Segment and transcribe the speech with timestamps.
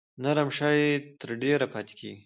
[0.23, 0.79] نرم شی
[1.19, 2.19] تر ډیره پاتې کیږي.